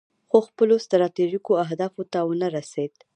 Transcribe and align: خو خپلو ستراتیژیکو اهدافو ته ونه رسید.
خو 0.29 0.37
خپلو 0.47 0.75
ستراتیژیکو 0.85 1.53
اهدافو 1.65 2.03
ته 2.11 2.19
ونه 2.27 2.47
رسید. 2.57 2.93